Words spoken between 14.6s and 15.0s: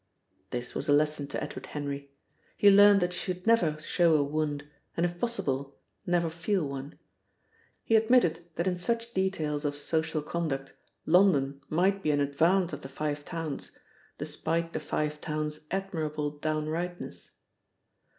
the